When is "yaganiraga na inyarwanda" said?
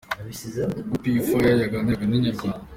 1.61-2.63